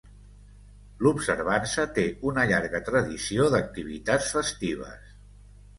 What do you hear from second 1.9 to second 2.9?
té una llarga